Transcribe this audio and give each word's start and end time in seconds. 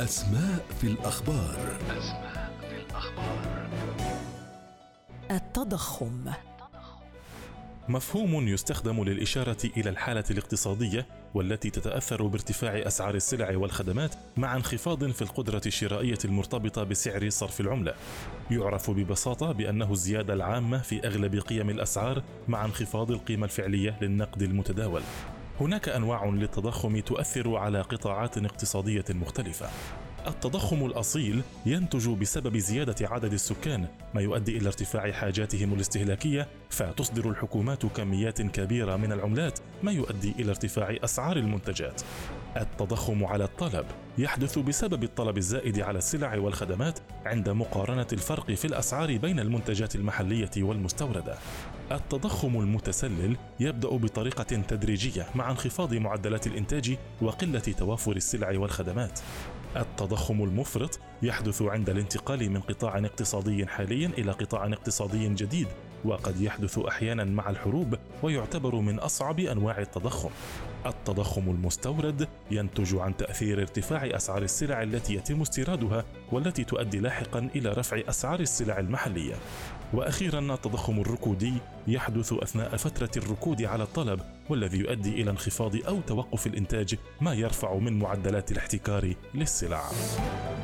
أسماء 0.00 0.66
في 0.80 0.86
الأخبار 0.86 1.78
أسماء 1.98 2.52
في 2.60 2.76
الأخبار 2.76 3.68
التضخم 5.30 6.32
مفهوم 7.88 8.48
يستخدم 8.48 9.04
للإشارة 9.04 9.56
إلى 9.76 9.90
الحالة 9.90 10.24
الاقتصادية 10.30 11.06
والتي 11.34 11.70
تتأثر 11.70 12.26
بارتفاع 12.26 12.86
أسعار 12.86 13.14
السلع 13.14 13.56
والخدمات 13.56 14.14
مع 14.36 14.56
انخفاض 14.56 15.10
في 15.10 15.22
القدرة 15.22 15.62
الشرائية 15.66 16.18
المرتبطة 16.24 16.82
بسعر 16.82 17.28
صرف 17.28 17.60
العملة. 17.60 17.94
يعرف 18.50 18.90
ببساطة 18.90 19.52
بأنه 19.52 19.92
الزيادة 19.92 20.34
العامة 20.34 20.78
في 20.78 21.06
أغلب 21.06 21.40
قيم 21.40 21.70
الأسعار 21.70 22.22
مع 22.48 22.64
انخفاض 22.64 23.10
القيمة 23.10 23.44
الفعلية 23.44 23.98
للنقد 24.00 24.42
المتداول. 24.42 25.02
هناك 25.60 25.88
أنواع 25.88 26.24
للتضخم 26.24 27.00
تؤثر 27.00 27.56
على 27.56 27.80
قطاعات 27.80 28.38
اقتصادية 28.38 29.04
مختلفة. 29.10 29.68
التضخم 30.26 30.86
الأصيل 30.86 31.42
ينتج 31.66 32.08
بسبب 32.08 32.56
زيادة 32.56 33.08
عدد 33.08 33.32
السكان 33.32 33.86
ما 34.14 34.20
يؤدي 34.20 34.56
إلى 34.56 34.66
ارتفاع 34.66 35.12
حاجاتهم 35.12 35.72
الاستهلاكية 35.72 36.48
فتصدر 36.70 37.30
الحكومات 37.30 37.86
كميات 37.86 38.42
كبيرة 38.42 38.96
من 38.96 39.12
العملات 39.12 39.58
ما 39.82 39.92
يؤدي 39.92 40.34
إلى 40.38 40.50
ارتفاع 40.50 40.96
أسعار 41.04 41.36
المنتجات. 41.36 42.02
التضخم 42.56 43.24
على 43.24 43.44
الطلب 43.44 43.86
يحدث 44.18 44.58
بسبب 44.58 45.04
الطلب 45.04 45.38
الزائد 45.38 45.80
على 45.80 45.98
السلع 45.98 46.38
والخدمات 46.38 46.98
عند 47.26 47.48
مقارنة 47.48 48.06
الفرق 48.12 48.52
في 48.52 48.64
الأسعار 48.64 49.16
بين 49.16 49.40
المنتجات 49.40 49.96
المحلية 49.96 50.50
والمستوردة. 50.58 51.34
التضخم 51.92 52.60
المتسلل 52.60 53.36
يبدأ 53.60 53.88
بطريقة 53.88 54.42
تدريجية 54.42 55.26
مع 55.34 55.50
انخفاض 55.50 55.94
معدلات 55.94 56.46
الإنتاج 56.46 56.96
وقلة 57.22 57.58
توافر 57.58 58.16
السلع 58.16 58.58
والخدمات. 58.58 59.20
التضخم 59.76 60.42
المفرط 60.42 61.00
يحدث 61.22 61.62
عند 61.62 61.90
الانتقال 61.90 62.50
من 62.50 62.60
قطاع 62.60 62.98
اقتصادي 62.98 63.66
حالي 63.66 64.06
إلى 64.06 64.32
قطاع 64.32 64.66
اقتصادي 64.66 65.28
جديد 65.28 65.68
وقد 66.04 66.40
يحدث 66.40 66.78
أحيانا 66.78 67.24
مع 67.24 67.50
الحروب 67.50 67.98
ويعتبر 68.22 68.76
من 68.76 68.98
أصعب 68.98 69.40
أنواع 69.40 69.78
التضخم. 69.78 70.30
التضخم 70.86 71.50
المستورد 71.50 72.28
ينتج 72.50 72.96
عن 72.96 73.16
تأثير 73.16 73.60
ارتفاع 73.60 74.16
أسعار 74.16 74.42
السلع 74.42 74.82
التي 74.82 75.14
يتم 75.14 75.40
استيرادها 75.40 76.04
والتي 76.32 76.64
تؤدي 76.64 76.98
لاحقا 76.98 77.48
إلى 77.54 77.68
رفع 77.72 78.00
أسعار 78.08 78.40
السلع 78.40 78.78
المحلية. 78.78 79.34
وأخيرا 79.92 80.54
التضخم 80.54 81.00
الركودي 81.00 81.52
يحدث 81.86 82.32
أثناء 82.32 82.76
فترة 82.76 83.10
الركود 83.16 83.62
على 83.62 83.82
الطلب 83.82 84.20
والذي 84.50 84.78
يؤدي 84.78 85.22
إلى 85.22 85.30
انخفاض 85.30 85.76
أو 85.76 86.00
توقف 86.00 86.46
الإنتاج 86.46 86.94
ما 87.20 87.34
يرفع 87.34 87.74
من 87.74 87.98
معدلات 87.98 88.52
الاحتكار 88.52 89.14
للسلع. 89.34 89.84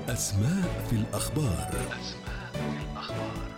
أسماء 0.09 0.87
في 0.91 0.97
الأخبار. 0.97 1.69
أسماء 1.69 2.53
في 2.53 2.93
الأخبار. 2.93 3.52